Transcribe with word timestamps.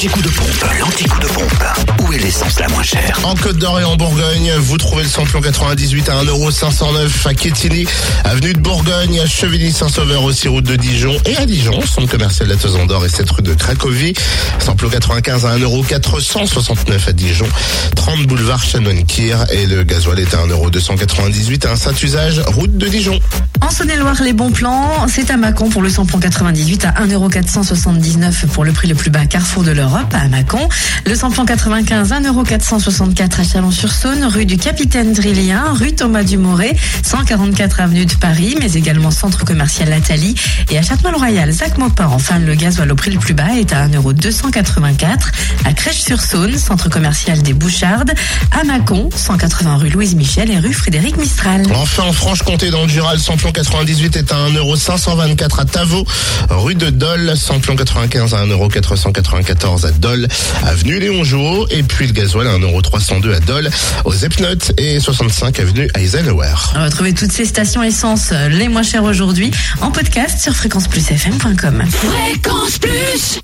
L'anticoup 0.00 0.22
de 0.22 0.28
pompe, 0.30 0.64
l'anticoup 0.78 1.20
de 1.20 1.26
pompe. 1.26 1.64
Où 2.00 2.12
est 2.14 2.18
l'essence 2.18 2.58
la 2.58 2.68
moins 2.68 2.82
chère 2.82 3.20
En 3.22 3.34
Côte 3.34 3.58
d'Or 3.58 3.80
et 3.80 3.84
en 3.84 3.96
Bourgogne, 3.96 4.50
vous 4.56 4.78
trouvez 4.78 5.02
le 5.02 5.08
samplon 5.10 5.42
98 5.42 6.08
à 6.08 6.24
1,509€ 6.24 7.28
à 7.28 7.34
Quetigny, 7.34 7.86
avenue 8.24 8.54
de 8.54 8.60
Bourgogne, 8.60 9.20
à 9.20 9.26
Chevigny-Saint-Sauveur 9.26 10.24
aussi, 10.24 10.48
route 10.48 10.64
de 10.64 10.76
Dijon 10.76 11.14
et 11.26 11.36
à 11.36 11.44
Dijon, 11.44 11.82
centre 11.82 12.08
commercial 12.08 12.48
la 12.48 12.86
d'Or 12.86 13.04
et 13.04 13.10
cette 13.10 13.30
rue 13.30 13.42
de 13.42 13.52
Cracovie. 13.52 14.14
Samplon 14.58 14.88
95 14.88 15.44
à 15.44 15.58
1,469€ 15.58 17.08
à 17.08 17.12
Dijon, 17.12 17.48
30 17.94 18.26
boulevard 18.26 18.64
Chanoine-Kir 18.64 19.44
et 19.50 19.66
le 19.66 19.84
gasoil 19.84 20.18
est 20.18 20.32
à 20.32 20.38
1,298€ 20.46 21.66
à 21.66 21.76
Saint-Usage, 21.76 22.40
route 22.46 22.74
de 22.74 22.88
Dijon. 22.88 23.20
En 23.62 23.70
Saône-et-Loire, 23.70 24.22
les 24.22 24.32
bons 24.32 24.50
plans, 24.50 25.06
c'est 25.06 25.30
à 25.30 25.36
Mâcon 25.36 25.68
pour 25.68 25.82
le 25.82 25.90
samplon 25.90 26.18
98 26.18 26.86
à 26.86 26.92
1,479€ 27.04 28.46
pour 28.48 28.64
le 28.64 28.72
prix 28.72 28.88
le 28.88 28.94
plus 28.94 29.10
bas 29.10 29.26
Carrefour 29.26 29.62
de 29.62 29.70
l'Europe 29.70 30.12
à 30.12 30.28
Mâcon. 30.28 30.68
Le 31.06 31.14
samplon 31.14 31.44
95 31.44 32.10
1,464€ 32.10 33.40
à 33.40 33.44
Chalon-sur-Saône, 33.44 34.24
rue 34.24 34.46
du 34.46 34.56
Capitaine 34.56 35.12
Drillien, 35.12 35.72
rue 35.72 35.92
Thomas 35.92 36.22
Dumoré, 36.22 36.74
144 37.02 37.80
avenue 37.80 38.06
de 38.06 38.14
Paris, 38.14 38.56
mais 38.60 38.72
également 38.72 39.10
centre 39.10 39.44
commercial 39.44 39.90
Lathalie 39.90 40.34
et 40.70 40.78
à 40.78 40.82
Châtenois-le-Royal, 40.82 41.52
Zac 41.52 41.78
Mopin. 41.78 42.08
Enfin, 42.08 42.38
le 42.38 42.54
gasoil 42.54 42.90
au 42.90 42.96
prix 42.96 43.10
le 43.10 43.18
plus 43.18 43.34
bas 43.34 43.54
est 43.56 43.72
à 43.72 43.86
1,284€ 43.88 45.06
à 45.64 45.72
Crèche-sur-Saône, 45.72 46.56
centre 46.56 46.88
commercial 46.88 47.42
des 47.42 47.52
Bouchardes, 47.52 48.12
à 48.58 48.64
Mâcon, 48.64 49.10
180 49.14 49.76
rue 49.76 49.90
Louise 49.90 50.14
Michel 50.14 50.50
et 50.50 50.58
rue 50.58 50.72
Frédéric 50.72 51.18
Mistral. 51.18 51.62
Enfin, 51.74 52.04
en 52.04 52.12
Franche-Comté, 52.12 52.70
dans 52.70 52.84
le 52.84 53.18
samplon 53.18 53.49
98 53.52 54.16
est 54.16 54.32
à 54.32 54.36
1,524€ 54.48 55.60
à 55.60 55.64
Tavaux, 55.64 56.04
rue 56.48 56.74
de 56.74 56.90
Dole, 56.90 57.36
samplon 57.36 57.76
95 57.76 58.34
à 58.34 58.46
1,494€ 58.46 59.86
à 59.86 59.90
Dole, 59.92 60.28
avenue 60.64 60.98
Léon 60.98 61.24
Jouot, 61.24 61.66
et 61.70 61.82
puis 61.82 62.06
le 62.06 62.12
gasoil 62.12 62.46
à 62.46 62.58
1,302€ 62.58 63.34
à 63.34 63.40
Dole, 63.40 63.70
aux 64.04 64.14
Epnotes 64.14 64.72
et 64.78 65.00
65 65.00 65.60
avenue 65.60 65.88
Eisenhower. 65.96 66.54
Retrouvez 66.74 67.14
toutes 67.14 67.32
ces 67.32 67.44
stations 67.44 67.82
essence 67.82 68.32
les 68.50 68.68
moins 68.68 68.82
chères 68.82 69.04
aujourd'hui 69.04 69.50
en 69.80 69.90
podcast 69.90 70.40
sur 70.40 70.54
fréquenceplusfm.com. 70.54 71.84
Fréquence 71.90 72.78
Plus 72.78 73.38